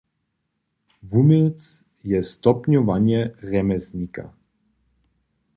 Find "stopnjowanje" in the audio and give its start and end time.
2.23-3.21